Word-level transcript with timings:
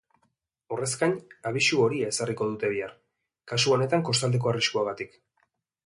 Horrez 0.75 0.87
gain, 1.01 1.13
abisu 1.51 1.83
horia 1.85 2.09
ezarriko 2.15 2.49
dute 2.55 2.73
bihar, 2.73 2.97
kasu 3.53 3.79
honetan 3.79 4.07
kostaldeko 4.09 4.53
arriskuagatik. 4.55 5.19